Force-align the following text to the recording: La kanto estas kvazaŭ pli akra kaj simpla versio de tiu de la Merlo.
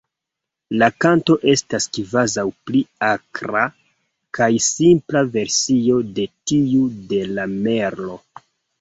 La 0.83 0.87
kanto 1.03 1.35
estas 1.53 1.85
kvazaŭ 1.97 2.45
pli 2.71 2.81
akra 3.09 3.67
kaj 4.41 4.51
simpla 4.71 5.25
versio 5.39 6.03
de 6.19 6.29
tiu 6.55 6.93
de 7.15 7.25
la 7.39 7.51
Merlo. 7.57 8.23